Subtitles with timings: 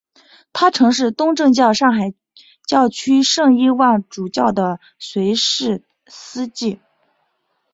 [0.51, 2.15] 他曾是东正教上海
[2.65, 6.79] 教区圣伊望主教的随侍司祭。